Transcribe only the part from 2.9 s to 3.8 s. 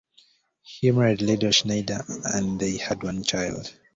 one child.